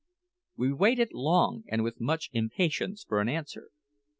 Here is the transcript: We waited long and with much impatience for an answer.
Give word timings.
We 0.57 0.73
waited 0.73 1.13
long 1.13 1.63
and 1.67 1.83
with 1.83 2.01
much 2.01 2.31
impatience 2.33 3.03
for 3.03 3.21
an 3.21 3.29
answer. 3.29 3.69